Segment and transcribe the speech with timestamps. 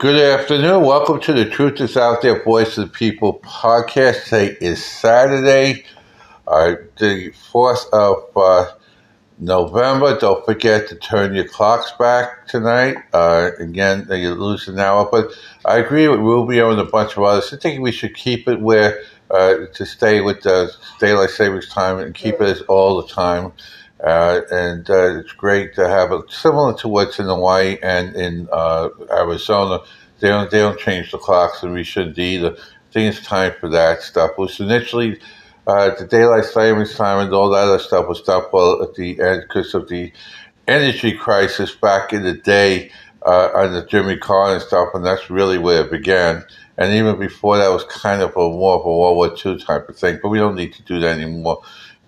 [0.00, 0.82] Good afternoon.
[0.84, 4.24] Welcome to the Truth is Out There Voice of the People podcast.
[4.24, 5.84] Today is Saturday,
[6.48, 8.72] uh, the 4th of uh,
[9.38, 10.18] November.
[10.18, 12.96] Don't forget to turn your clocks back tonight.
[13.12, 15.06] Uh, again, you're losing an hour.
[15.12, 15.32] But
[15.66, 17.52] I agree with Rubio and a bunch of others.
[17.52, 21.98] I think we should keep it where uh, to stay with the daylight savings time
[21.98, 23.52] and keep it as all the time.
[24.02, 28.48] Uh, and uh, it's great to have it similar to what's in Hawaii and in
[28.50, 29.80] uh, Arizona.
[30.20, 32.52] They don't they don't change the clocks, and we shouldn't either.
[32.56, 34.32] I think it's time for that stuff.
[34.38, 35.20] Was initially
[35.66, 39.20] uh, the daylight savings time and all that other stuff was stopped well at the
[39.20, 40.12] end because of the
[40.66, 42.90] energy crisis back in the day
[43.26, 46.42] uh, under Jimmy Carter and stuff, and that's really where it began.
[46.78, 49.90] And even before that was kind of a more of a World War II type
[49.90, 51.62] of thing, but we don't need to do that anymore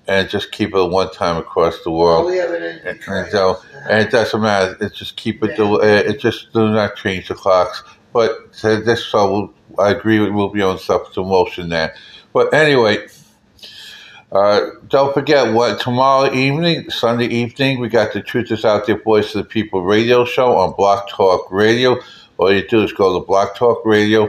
[0.06, 2.33] and just keep it one time across the world.
[2.33, 4.77] have an And, so, and it doesn't matter.
[4.80, 5.59] It just keep it.
[5.59, 7.83] Uh, it just do not change the clocks.
[8.12, 11.94] But this, so I agree with Rubio and stuff to motion there.
[12.33, 13.06] But anyway,
[14.31, 19.03] uh, don't forget what tomorrow evening, Sunday evening, we got the Truth is Out There
[19.03, 21.98] Voice of the People radio show on Blog Talk Radio.
[22.39, 24.28] All you do is go to Blog Talk Radio,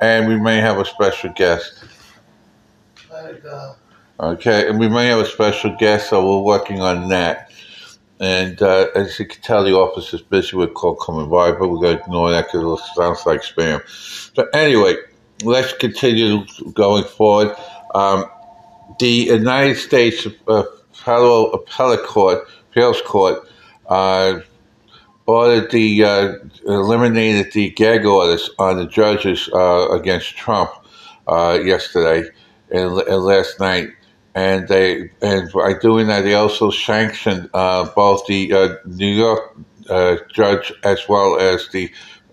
[0.00, 1.82] And we may have a special guest.
[3.10, 3.74] Let it go.
[4.20, 7.47] Okay, and we may have a special guest, so we're working on that.
[8.20, 11.68] And uh, as you can tell, the office is busy with call coming by, but
[11.68, 13.80] we're going to ignore that because it sounds like spam.
[14.34, 14.96] So anyway,
[15.44, 17.54] let's continue going forward.
[17.94, 18.26] Um,
[18.98, 23.48] the United States uh, Federal Appellate Court, Appeals Court,
[23.86, 24.40] uh,
[25.26, 26.32] ordered the uh,
[26.66, 30.70] eliminated the gag orders on the judges uh, against Trump
[31.28, 32.28] uh, yesterday
[32.70, 33.90] and, and last night,
[34.38, 39.56] and they and by doing that they also sanctioned uh, both the uh, New York
[39.90, 41.90] uh, judge as well as the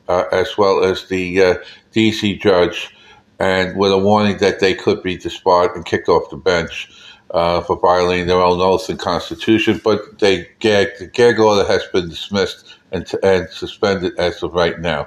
[0.08, 1.56] uh, as well as the uh,
[1.94, 2.38] D.C.
[2.38, 2.96] judge,
[3.40, 6.92] and with a warning that they could be disbarred and kicked off the bench.
[7.32, 11.84] Uh, for violating their own oath and constitution, but they gag the gag order has
[11.92, 15.06] been dismissed and, and suspended as of right now.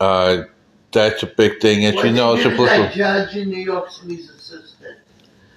[0.00, 0.42] Uh,
[0.92, 2.96] that's a big thing, and What you know, it's a did is that political.
[2.96, 4.97] judge in New York City's assistant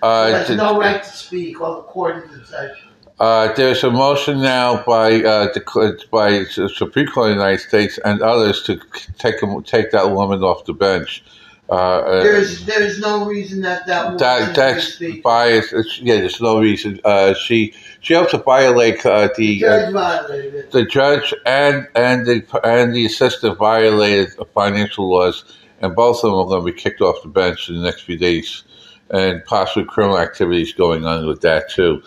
[0.01, 2.87] Uh, has no right to speak while the court in session.
[3.19, 7.59] uh, there's a motion now by uh, the by the Supreme Court of the United
[7.61, 8.79] States and others to
[9.19, 9.35] take
[9.65, 11.23] take that woman off the bench.
[11.69, 15.23] Uh, uh, There's there's no reason that that woman that that's speak.
[15.23, 15.71] bias.
[16.01, 16.99] Yeah, there's no reason.
[17.05, 22.43] Uh, she she also violate uh, the uh, Judge violated the judge and and the
[22.65, 25.45] and the assistant violated financial laws,
[25.79, 28.01] and both of them are going to be kicked off the bench in the next
[28.01, 28.63] few days,
[29.11, 32.01] and possibly criminal activities going on with that too.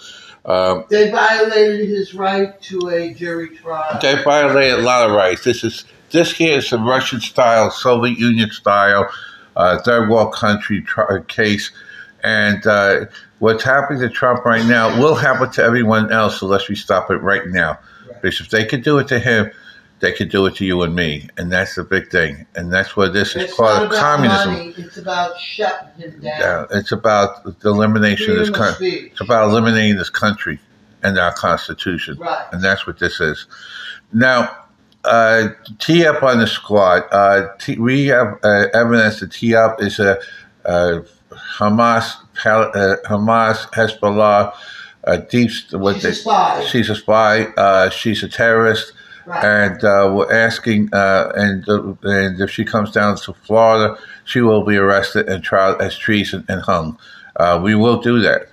[0.47, 3.99] Um, They violated his right to a jury trial.
[4.03, 5.45] they violated a lot of rights.
[5.45, 9.09] This is this here is a Russian style, Soviet Union style,
[9.57, 11.71] uh, third world country tr- case,
[12.23, 13.07] and uh,
[13.39, 17.17] what's happening to Trump right now will happen to everyone else unless we stop it
[17.17, 17.79] right now.
[18.09, 18.23] Right.
[18.23, 19.51] Because if they could do it to him,
[20.01, 22.47] they could do it to you and me, and that's the big thing.
[22.55, 24.53] And that's what this is It's part of communism.
[24.53, 24.75] money.
[24.77, 26.41] It's about shutting him down.
[26.41, 28.91] Yeah, it's about the elimination of this country.
[28.91, 29.13] speech.
[29.13, 30.59] It's about eliminating this country
[31.03, 32.17] and our constitution.
[32.19, 32.45] Right.
[32.53, 33.47] And that's what this is.
[34.13, 34.57] Now,
[35.05, 37.03] uh, Tlaib on the squad.
[37.11, 40.19] Uh, t- we have uh, evidence that Tlaib is a,
[40.65, 41.01] uh
[41.59, 44.55] Hamas, Pal- uh, Hamas, Hezbollah,
[45.05, 45.51] uh, deep.
[45.73, 46.65] What She's they, a spy.
[46.65, 47.45] She's a spy.
[47.57, 48.93] Uh, she's a terrorist.
[49.27, 49.45] Right.
[49.45, 54.41] And uh, we're asking, uh, and uh, and if she comes down to Florida, she
[54.41, 56.99] will be arrested and tried as treason and hung.
[57.37, 58.49] Uh, we will do that.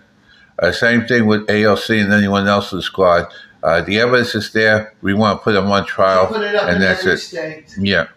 [0.59, 3.25] Uh, same thing with AOC and anyone else in the squad.
[3.63, 4.93] Uh, the evidence is there.
[5.01, 7.17] We want to put them on trial, Put it up and in that's it.
[7.17, 7.75] state.
[7.77, 8.07] Yeah.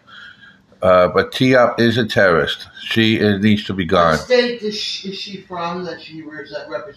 [0.81, 2.67] Uh, but Tlaib is a terrorist.
[2.81, 4.17] She uh, needs to be What gone.
[4.17, 6.45] state is she, is she from that she re-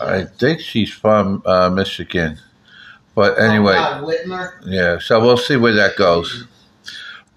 [0.00, 2.38] I think she's from uh, Michigan.
[3.14, 3.74] But anyway,
[4.62, 4.98] Oh, yeah.
[4.98, 6.46] So we'll see where that goes.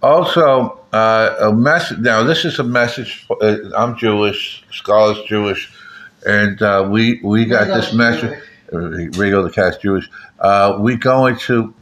[0.04, 2.00] Also, uh, a message.
[2.00, 3.26] Now, this is a message.
[3.26, 4.64] For, uh, I'm Jewish.
[4.72, 5.72] Scarlett's Jewish,
[6.26, 8.40] and uh, we we got this message.
[8.74, 10.10] Uh, Rigo the cat's Jewish.
[10.40, 11.74] Uh, we're going to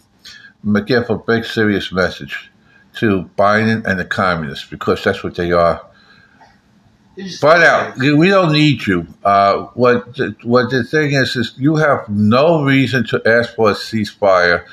[0.86, 2.52] give a big, serious message
[2.96, 5.86] to Biden and the communists because that's what they are.
[7.16, 7.98] He's- Find out.
[7.98, 9.08] We don't need you.
[9.24, 13.72] Uh, what the, what the thing is is you have no reason to ask for
[13.72, 14.66] a ceasefire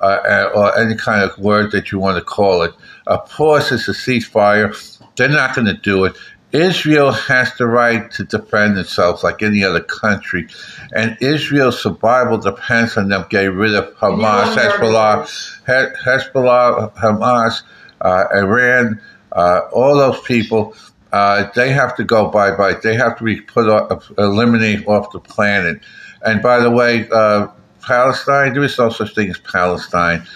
[0.00, 2.72] uh, or any kind of word that you want to call it.
[3.06, 4.72] A pause is a ceasefire.
[5.16, 6.16] They're not going to do it.
[6.52, 10.48] Israel has the right to defend itself like any other country,
[10.94, 15.26] and Israel's survival depends on them getting rid of Hamas, Hezbollah,
[15.66, 17.62] Hezbollah, Hamas,
[18.00, 18.98] uh, Iran,
[19.32, 20.74] uh, all those people.
[21.12, 22.74] Uh, they have to go bye bye.
[22.74, 25.80] They have to be put off, eliminated off the planet.
[26.22, 27.48] And by the way, uh,
[27.82, 30.26] Palestine, there is no such thing as Palestine.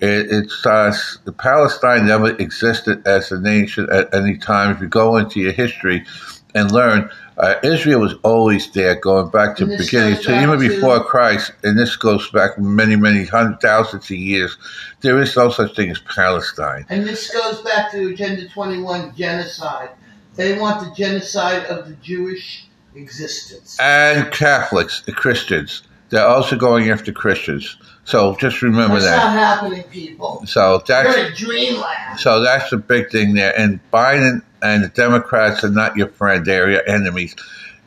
[0.00, 0.94] It, it's uh,
[1.38, 4.74] Palestine never existed as a nation at any time.
[4.74, 6.06] If you go into your history
[6.54, 7.10] and learn,
[7.40, 11.78] uh, Israel was always there, going back to the beginning, to even before Christ, and
[11.78, 14.58] this goes back many, many hundred thousands of years.
[15.00, 16.84] There is no such thing as Palestine.
[16.90, 19.90] And this goes back to Agenda 21 genocide.
[20.36, 23.78] They want the genocide of the Jewish existence.
[23.80, 25.82] And Catholics, the Christians.
[26.10, 27.76] They're also going after Christians.
[28.04, 29.16] So just remember that's that.
[29.16, 30.44] That's not happening, people.
[30.46, 32.18] So that's You're in dreamland.
[32.18, 33.56] So that's the big thing there.
[33.56, 37.36] And Biden and the Democrats are not your friend; they are your enemies.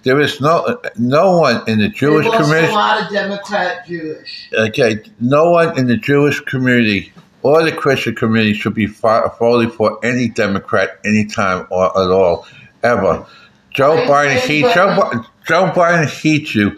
[0.04, 2.68] There is no no one in the Jewish community.
[2.68, 4.50] A lot of Democrat Jewish.
[4.54, 7.12] Okay, no one in the Jewish community
[7.44, 12.48] or the Christian community should be voting for any Democrat anytime or at all
[12.84, 13.26] ever.
[13.72, 16.76] Joe Biden hates Joe, Joe Biden hates you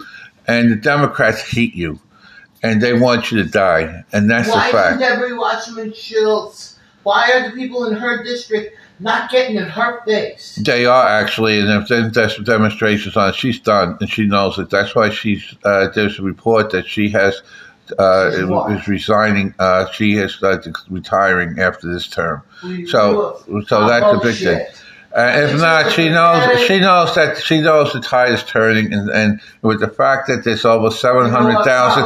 [0.47, 1.99] and the Democrats hate you,
[2.63, 4.99] and they want you to die, and that's Why the fact.
[4.99, 6.79] Why isn't Debbie Wasserman Schultz?
[7.03, 10.59] Why are the people in her district not getting in her face?
[10.63, 14.69] They are actually, and if there's demonstrations on she's done, and she knows it.
[14.69, 15.55] That's why she's.
[15.63, 17.41] Uh, there's a report that she has.
[17.99, 18.31] Uh,
[18.71, 19.53] is resigning.
[19.59, 20.57] Uh, she is uh,
[20.89, 22.41] retiring after this term.
[22.87, 24.65] so, so that's a big thing.
[25.15, 29.09] Uh, if not, she knows she knows that she knows the tide is turning, and,
[29.09, 32.03] and with the fact that there's over seven hundred thousand,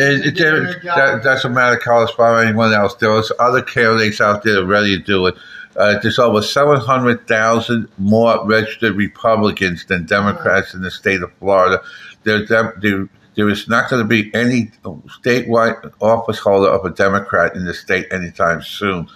[0.00, 2.94] it, it, that doesn't matter college ball or anyone else.
[2.96, 5.36] There's other candidates out there ready to do it.
[5.76, 11.32] Uh, there's over seven hundred thousand more registered Republicans than Democrats in the state of
[11.34, 11.80] Florida.
[12.24, 14.70] There, there, there is not going to be any
[15.22, 19.08] statewide office holder of a Democrat in the state anytime soon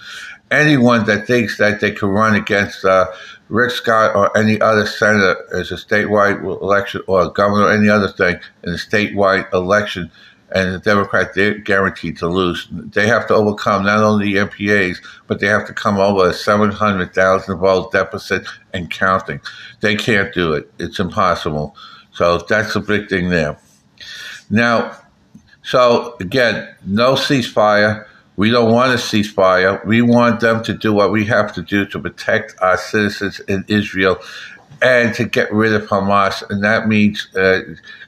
[0.51, 3.07] anyone that thinks that they can run against uh,
[3.49, 7.89] Rick Scott or any other senator as a statewide election or a governor or any
[7.89, 10.11] other thing in a statewide election,
[10.55, 12.69] and the Democrat they're guaranteed to lose.
[12.71, 16.35] They have to overcome not only the MPAs, but they have to come over a
[16.35, 19.41] 700,000 vote deficit and counting.
[19.81, 20.73] They can't do it.
[20.79, 21.77] It's impossible.
[22.13, 23.59] So that's a big thing there.
[24.51, 24.97] Now,
[25.63, 28.07] so again, no ceasefire
[28.39, 29.85] we don't want a ceasefire.
[29.85, 33.65] We want them to do what we have to do to protect our citizens in
[33.67, 34.17] Israel
[34.81, 36.49] and to get rid of Hamas.
[36.49, 37.63] And that means uh,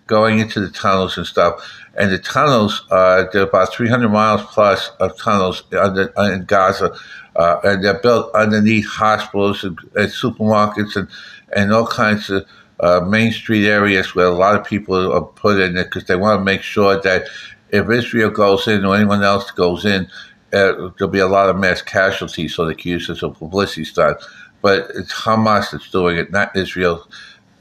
[0.06, 1.68] going into the tunnels and stuff.
[1.96, 6.94] And the tunnels, uh, there are about 300 miles plus of tunnels under, in Gaza.
[7.34, 11.08] Uh, and they're built underneath hospitals and, and supermarkets and,
[11.56, 12.46] and all kinds of
[12.80, 16.16] uh, main street areas where a lot of people are put in there because they
[16.16, 17.24] want to make sure that
[17.70, 20.06] if Israel goes in or anyone else goes in,
[20.52, 23.30] uh, there'll be a lot of mass casualties, so they can use this as a
[23.30, 24.18] publicity stunt.
[24.62, 27.06] But it's Hamas that's doing it, not Israel.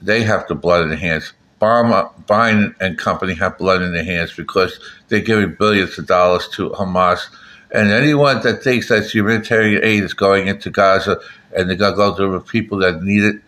[0.01, 1.33] They have the blood in their hands.
[1.59, 4.79] Obama, Biden and company have blood in their hands because
[5.09, 7.27] they're giving billions of dollars to Hamas.
[7.71, 11.19] And anyone that thinks that humanitarian aid is going into Gaza
[11.55, 13.41] and they're going to go to the people that need it,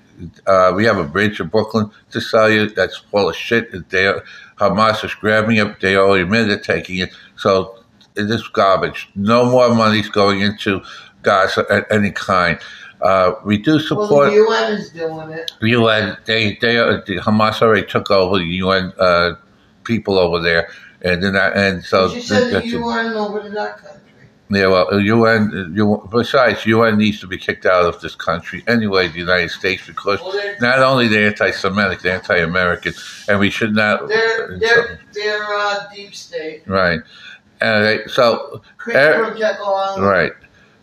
[0.48, 3.90] uh, we have a bridge in Brooklyn to sell you that's full of shit.
[3.90, 4.14] They,
[4.58, 5.80] Hamas is grabbing it.
[5.80, 7.12] They already admit they're taking it.
[7.36, 7.80] So
[8.16, 9.10] it is garbage.
[9.16, 10.82] No more money's going into
[11.24, 12.60] Gaza at any kind.
[13.02, 14.10] Uh, we do support.
[14.10, 15.52] Well, the UN is doing it.
[15.60, 19.36] The UN, they, they, the Hamas already took over the UN uh,
[19.84, 20.70] people over there,
[21.02, 22.10] and then and so.
[22.10, 24.01] But you said the UN over to that country.
[24.54, 29.08] Yeah, well, UN, UN, besides, UN needs to be kicked out of this country anyway,
[29.08, 30.20] the United States, because
[30.60, 32.94] not only they're anti-Semitic, they're anti-American,
[33.30, 34.10] and we should not.
[34.10, 36.64] They're they're, they're uh, deep state.
[36.68, 37.00] Right.
[37.62, 40.34] Uh, so, Eric, right.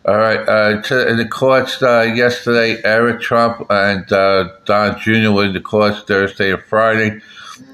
[0.07, 0.49] All right.
[0.49, 5.33] Uh, to, in the courts uh, yesterday, Eric Trump and uh, Don Jr.
[5.33, 7.21] were in the courts Thursday and Friday.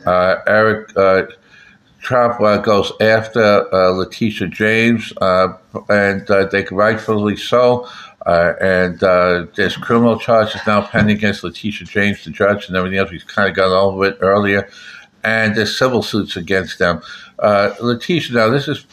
[0.05, 1.23] Uh, Eric uh,
[2.05, 7.89] Trump uh, goes after Letitia James, and they rightfully so.
[8.27, 9.01] and
[9.55, 13.11] there's criminal charges now pending against Letitia James, the judge, and everything else.
[13.11, 14.69] We've kind of gone over it earlier.
[15.25, 17.01] And there's civil suits against them.
[17.41, 18.85] Letitia, now this is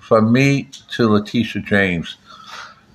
[0.00, 2.16] from me to Letitia James.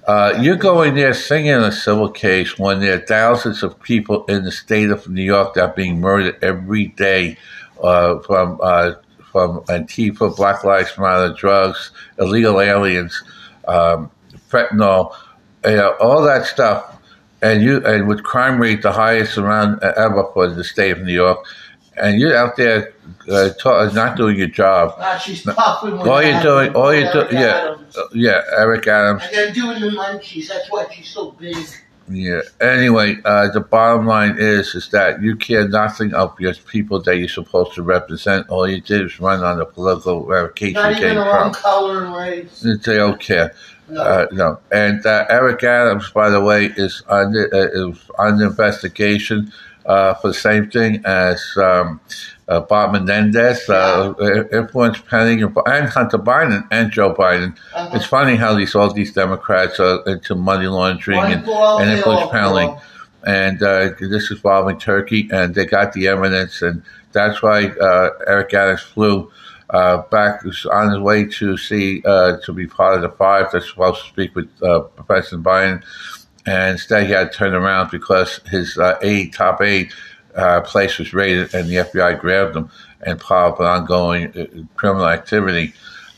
[0.09, 4.43] Uh, you're going there singing a civil case when there are thousands of people in
[4.43, 7.37] the state of New York that are being murdered every day
[7.83, 8.93] uh, from uh,
[9.31, 13.23] from Antifa, Black Lives Matter, drugs, illegal aliens,
[13.67, 14.09] um,
[14.49, 15.13] fentanyl,
[15.65, 16.95] you know, all that stuff.
[17.41, 21.13] And you and with crime rate the highest around ever for the state of New
[21.13, 21.39] York,
[21.95, 22.93] and you're out there
[23.29, 24.93] uh, ta- not doing your job.
[24.97, 27.97] Ah, she's puffing with All you're doing, all you're doing, yeah, Adams.
[28.13, 29.23] yeah, Eric Adams.
[29.23, 30.49] And they're doing the munchies.
[30.49, 31.55] That's why she's so big.
[32.09, 32.41] Yeah.
[32.59, 37.17] Anyway, uh, the bottom line is is that you care nothing of your people that
[37.17, 38.49] you're supposed to represent.
[38.49, 41.55] All you did is run on the political ramifications Not even against her own Trump.
[41.55, 42.61] color and race.
[42.61, 43.53] They don't care.
[43.89, 44.01] No.
[44.01, 44.59] Uh, no.
[44.71, 49.51] And uh, Eric Adams, by the way, is under uh, is under investigation
[49.85, 51.99] uh, for the same thing as um,
[52.49, 54.13] uh, Bob Menendez, uh,
[54.51, 57.55] influence pending, and Hunter Biden and Joe Biden.
[57.73, 57.91] Uh-huh.
[57.93, 62.75] It's funny how these all these Democrats are into money laundering and, and influence peddling.
[63.25, 68.09] And uh, this is involving Turkey, and they got the evidence, and that's why uh,
[68.25, 69.31] Eric Adams flew
[69.69, 73.69] uh, back on his way to see uh, to be part of the five that's
[73.69, 75.83] supposed to speak with uh, President Biden,
[76.47, 79.91] and instead he had to turn around because his uh, aide, top aide,
[80.39, 82.69] uh, place was raided, and the FBI grabbed him
[83.01, 85.73] and part of an ongoing uh, criminal activity.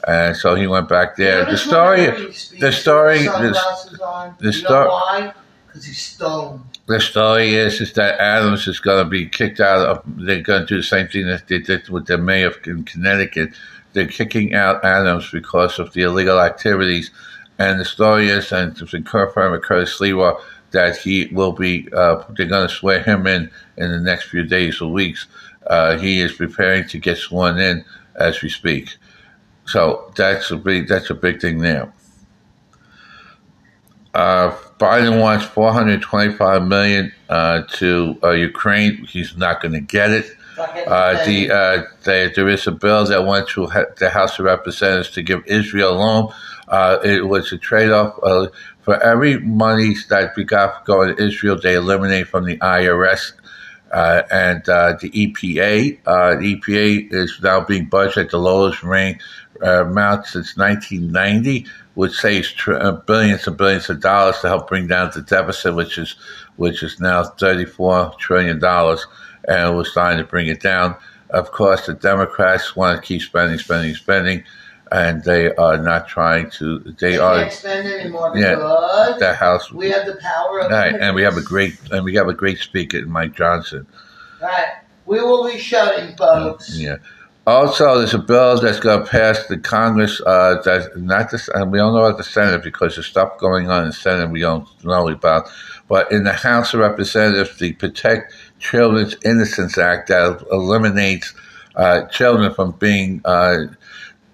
[0.07, 1.45] And so he went back there.
[1.45, 5.33] The story, wonder he speaks the story, the, the you sto- know why?
[5.67, 6.61] Because he's stoned.
[6.87, 10.03] the story is is that Adams is going to be kicked out of.
[10.05, 13.51] They're going to do the same thing that they did with the mayor in Connecticut.
[13.93, 17.11] They're kicking out Adams because of the illegal activities.
[17.59, 20.33] And the story is, and it's been confirmed with Curtis Leroy,
[20.71, 21.87] that he will be.
[21.93, 25.27] Uh, they're going to swear him in in the next few days or weeks.
[25.67, 27.85] Uh, he is preparing to get sworn in
[28.15, 28.97] as we speak.
[29.65, 31.93] So that's a big that's a big thing there.
[34.13, 39.05] Uh, Biden wants 425 million uh, to uh, Ukraine.
[39.05, 40.35] He's not going to get it.
[40.57, 44.45] Uh, the, uh, the there is a bill that went to ha- the House of
[44.45, 46.33] Representatives to give Israel a loan.
[46.67, 48.19] Uh, it was a trade-off.
[48.81, 53.33] For every money that we got going to Israel, they eliminate from the IRS
[53.91, 55.99] uh, and uh, the EPA.
[56.05, 59.21] Uh, the EPA is now being budgeted at the lowest rank
[59.63, 64.67] uh, amount since 1990, which saves tr- uh, billions and billions of dollars to help
[64.67, 66.15] bring down the deficit, which is
[66.55, 69.05] which is now 34 trillion dollars,
[69.47, 70.95] and we're starting to bring it down.
[71.29, 74.43] Of course, the Democrats want to keep spending, spending, spending,
[74.91, 76.79] and they are not trying to.
[76.79, 78.55] They They are can't spend anymore Yeah.
[79.19, 79.71] the House.
[79.71, 82.33] we have the power of Right, and we have a great and we have a
[82.33, 83.87] great speaker, Mike Johnson.
[84.41, 84.73] Right.
[85.05, 86.77] We will be shutting, folks.
[86.77, 86.97] Yeah.
[87.47, 90.21] Also, there's a bill that's going to pass the Congress.
[90.25, 93.69] Uh, that not the and we don't know about the Senate because there's stuff going
[93.69, 95.49] on in the Senate we don't know about.
[95.87, 101.33] But in the House of Representatives, the Protect Children's Innocence Act that eliminates
[101.75, 103.57] uh, children from being uh,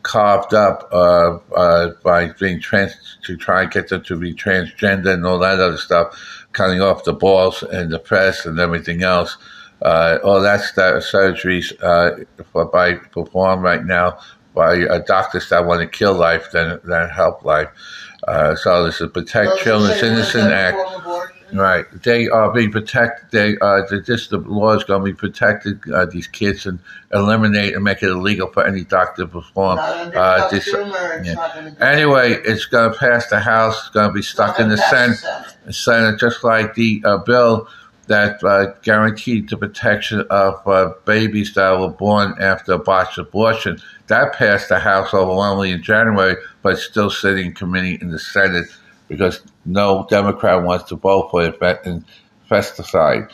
[0.07, 2.95] carved up uh, uh, by being trans
[3.25, 7.03] to try and get them to be transgender and all that other stuff, cutting off
[7.03, 9.37] the balls and the press and everything else.
[9.81, 14.17] Uh, all that stuff, surgeries uh, for, by performed right now
[14.55, 17.67] by uh, doctors that want to kill life than, than help life.
[18.27, 21.36] Uh, so this is Protect Those Children's Innocent Act.
[21.49, 23.31] Form of abortion, Right, they are being protected.
[23.31, 25.79] They uh, the, the law is going to be protected.
[25.91, 26.79] Uh, these kids and
[27.13, 29.79] eliminate and make it illegal for any doctor to perform.
[29.79, 31.73] Uh, this, yeah.
[31.79, 33.77] anyway, it's going to pass the House.
[33.79, 35.23] It's going to be stuck in the Senate.
[35.73, 37.67] Senate, just like the uh, bill
[38.07, 43.79] that uh, guaranteed the protection of uh, babies that were born after a botched abortion.
[44.07, 48.67] That passed the House overwhelmingly in January, but still sitting in committee in the Senate
[49.07, 53.31] because no Democrat wants to vote for infesticide.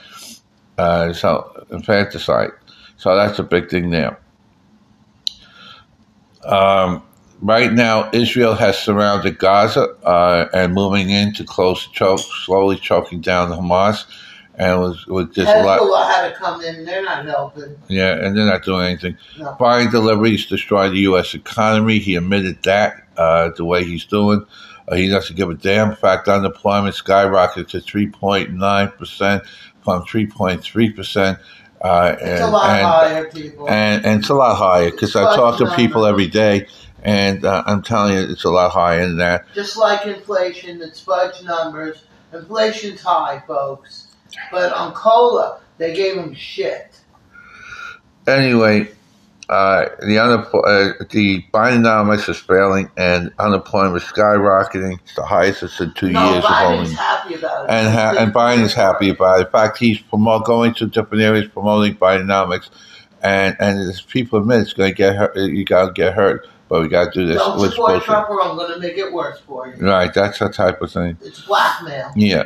[0.78, 2.52] Uh, so infanticide.
[2.98, 4.20] So that's a big thing there.
[6.46, 7.04] Um,
[7.42, 13.22] right now, Israel has surrounded Gaza uh, and moving in to close, choke, slowly choking
[13.22, 14.06] down the Hamas,
[14.56, 16.12] and was with just a lot.
[16.12, 16.86] Had to come in.
[16.86, 17.76] They're not helping.
[17.88, 19.18] Yeah, and they're not doing anything.
[19.38, 19.56] No.
[19.60, 21.34] Buying deliveries destroy the U.S.
[21.34, 22.00] economy.
[22.00, 24.46] He admitted that uh, the way he's doing.
[24.88, 25.92] Uh, he doesn't give a damn.
[25.92, 29.46] In fact, unemployment skyrocketed to 3.9%
[29.84, 31.40] from 3.3%.
[31.82, 33.70] Uh, It's a and, lot and, higher, people.
[33.70, 36.68] and, and it's a lot higher because I talk to people every day,
[37.04, 39.46] and uh, I'm telling you, it's a lot higher than that.
[39.54, 42.06] Just like inflation, it's fudge numbers.
[42.34, 44.08] Inflation's high, folks.
[44.52, 47.00] But on cola, they gave them shit.
[48.28, 48.88] Anyway,
[49.50, 55.00] uh, the unempl- uh, the Bidenomics is failing, and unemployment is skyrocketing.
[55.02, 56.94] It's the highest it's in two no, years of Biden's only.
[56.94, 57.70] happy about it.
[57.72, 59.48] And ha- and Biden is happy about it.
[59.48, 62.70] In fact, he's promote, going to different areas promoting Bidenomics,
[63.22, 65.36] and and as people admit it's going to get hurt.
[65.36, 67.38] You got to get hurt, but we got to do this.
[67.38, 69.76] Don't We're support to- Trump or I'm going to make it worse for you.
[69.86, 71.18] Right, that's the type of thing.
[71.22, 72.12] It's blackmail.
[72.16, 72.44] Yeah.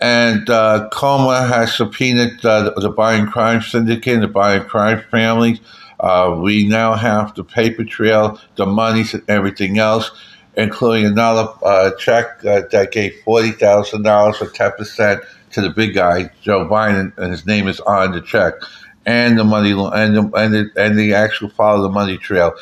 [0.00, 5.02] And uh, Comer has subpoenaed uh, the, the Biden crime syndicate and the Biden crime
[5.10, 5.60] families.
[6.04, 10.10] Uh, we now have the paper trail, the monies, and everything else,
[10.54, 15.20] including another uh, check uh, that gave $40,000 or 10%
[15.52, 18.52] to the big guy, Joe Biden, and his name is on the check.
[19.06, 22.52] And the money, and the, and the, and the actual follow the money trail.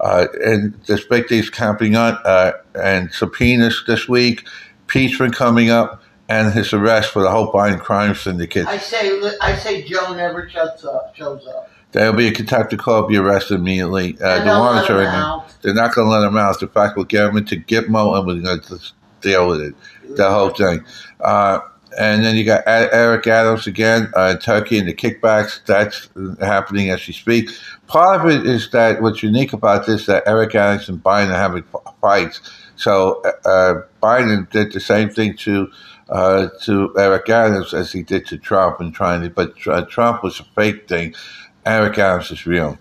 [0.00, 4.44] Uh, and this big thing's camping on, uh, and subpoenas this week,
[4.82, 8.66] impeachment coming up, and his arrest for the whole Biden crime syndicate.
[8.66, 11.70] I say, I say Joe never shuts up, shows up.
[11.92, 12.32] There'll be a
[12.72, 14.16] of court, be arrested immediately.
[14.20, 15.08] Uh, the warrants let are in.
[15.08, 15.46] out.
[15.62, 16.60] They're not going to let him out.
[16.60, 18.78] The fact, we'll get him into Gitmo and we're going to
[19.20, 19.74] deal with it,
[20.16, 20.84] the whole thing.
[21.20, 21.60] Uh,
[21.98, 25.60] and then you got Eric Adams again, uh, Turkey and the kickbacks.
[25.64, 26.08] That's
[26.40, 27.50] happening as we speak.
[27.86, 31.38] Part of it is that what's unique about this that Eric Adams and Biden are
[31.38, 31.64] having
[32.00, 32.40] fights.
[32.76, 35.68] So uh, Biden did the same thing to
[36.10, 40.22] uh, to Eric Adams as he did to Trump and trying to, but uh, Trump
[40.22, 41.14] was a fake thing.
[41.68, 42.78] Eric Adams is real.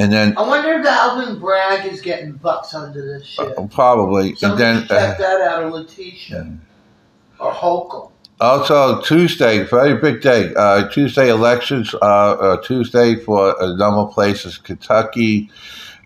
[0.00, 3.58] And then I wonder if Alvin Bragg is getting bucks under this shit.
[3.58, 6.56] uh, probably, and Somebody then should check uh, that out of Letitia
[7.40, 8.12] or Holcomb.
[8.40, 10.52] also Tuesday, very big day.
[10.54, 11.94] Uh, Tuesday elections.
[11.94, 15.50] Uh, uh, Tuesday for a number of places: Kentucky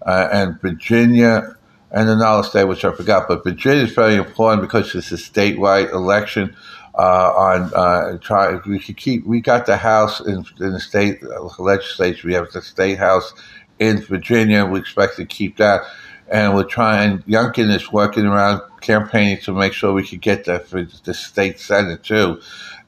[0.06, 1.56] uh, and Virginia,
[1.90, 3.28] and another state which I forgot.
[3.28, 6.56] But Virginia is very important because it's a statewide election.
[6.94, 11.22] Uh, on uh, try we could keep we got the house in, in the state
[11.58, 12.28] legislature.
[12.28, 13.32] We have the state house
[13.78, 14.66] in Virginia.
[14.66, 15.82] We expect to keep that,
[16.30, 17.20] and we're trying.
[17.20, 21.58] Youngkin is working around campaigning to make sure we could get that for the state
[21.58, 22.40] senate too.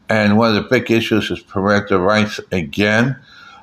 [0.09, 3.19] And one of the big issues is parental rights again,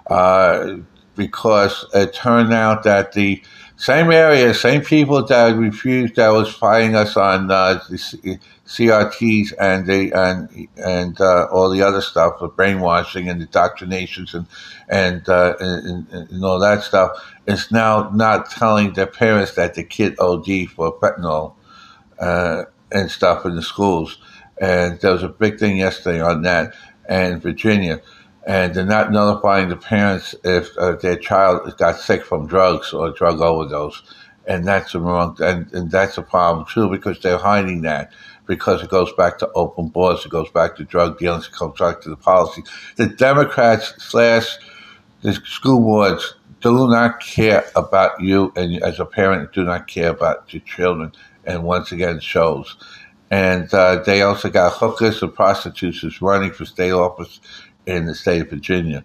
[0.07, 0.77] uh,
[1.15, 3.41] because it turned out that the
[3.77, 9.53] same area, same people that refused, that was fighting us on uh, the C- CRTs
[9.59, 14.47] and the and and uh, all the other stuff, the brainwashing and indoctrinations and
[14.89, 17.11] and, uh, and and all that stuff,
[17.47, 21.55] is now not telling their parents that the kid OD for fentanyl
[22.19, 24.17] uh, and stuff in the schools.
[24.61, 26.73] And there was a big thing yesterday on that
[27.09, 28.01] in Virginia.
[28.45, 33.11] And they're not notifying the parents if uh, their child got sick from drugs or
[33.11, 34.01] drug overdose.
[34.47, 38.11] And that's a wrong, and, and that's a problem too because they're hiding that
[38.47, 41.77] because it goes back to open borders, it goes back to drug dealings, it goes
[41.79, 42.63] back to the policy.
[42.95, 44.57] The Democrats slash
[45.21, 50.09] the school boards do not care about you and as a parent do not care
[50.09, 51.11] about your children
[51.45, 52.75] and once again shows
[53.31, 57.39] and uh, they also got hookers and prostitutes running for state office
[57.85, 59.03] in the state of virginia.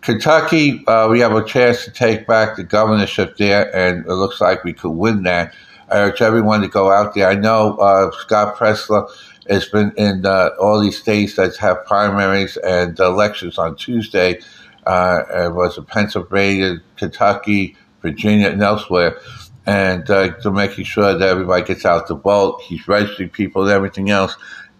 [0.00, 4.40] Kentucky uh, we have a chance to take back the governorship there and it looks
[4.40, 5.54] like we could win that.
[5.90, 7.28] I urge everyone to go out there.
[7.28, 9.10] I know uh, scott presler
[9.48, 14.40] has been in uh, all these states that have primaries and elections on tuesday
[14.88, 19.18] uh, it was in Pennsylvania, Kentucky, Virginia, and elsewhere,
[19.66, 22.62] and uh, to making sure that everybody gets out to vote.
[22.62, 24.34] He's registering people and everything else,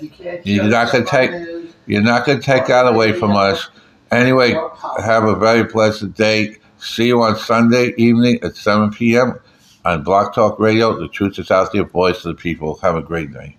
[0.00, 1.72] You you're not gonna take- news.
[1.86, 3.68] You're not going to take that away from us.
[4.10, 4.54] Anyway,
[5.02, 6.56] have a very blessed day.
[6.78, 9.38] See you on Sunday evening at 7 p.m.
[9.84, 10.98] on Blog Talk Radio.
[10.98, 12.76] The truth is out there, voice of the people.
[12.78, 13.56] Have a great night.